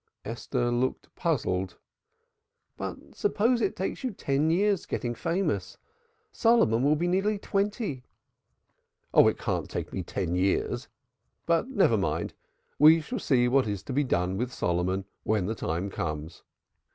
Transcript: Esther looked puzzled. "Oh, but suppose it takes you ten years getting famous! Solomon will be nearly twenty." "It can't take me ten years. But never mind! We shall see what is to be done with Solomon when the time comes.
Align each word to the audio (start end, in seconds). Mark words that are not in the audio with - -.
Esther 0.25 0.71
looked 0.71 1.13
puzzled. 1.13 1.77
"Oh, 1.77 2.25
but 2.97 3.13
suppose 3.15 3.61
it 3.61 3.75
takes 3.75 4.03
you 4.03 4.09
ten 4.09 4.49
years 4.49 4.87
getting 4.87 5.13
famous! 5.13 5.77
Solomon 6.31 6.81
will 6.83 6.95
be 6.95 7.07
nearly 7.07 7.37
twenty." 7.37 8.03
"It 9.13 9.37
can't 9.37 9.69
take 9.69 9.93
me 9.93 10.01
ten 10.01 10.33
years. 10.33 10.87
But 11.45 11.67
never 11.69 11.97
mind! 11.99 12.33
We 12.79 12.99
shall 12.99 13.19
see 13.19 13.47
what 13.47 13.67
is 13.67 13.83
to 13.83 13.93
be 13.93 14.03
done 14.03 14.37
with 14.37 14.51
Solomon 14.51 15.05
when 15.21 15.45
the 15.45 15.53
time 15.53 15.91
comes. 15.91 16.41